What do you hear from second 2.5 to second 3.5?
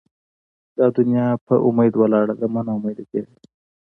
مه نااميده کېږئ!